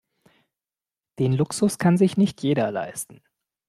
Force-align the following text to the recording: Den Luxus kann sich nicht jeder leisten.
Den 1.19 1.31
Luxus 1.31 1.77
kann 1.77 1.95
sich 1.95 2.17
nicht 2.17 2.41
jeder 2.41 2.71
leisten. 2.71 3.21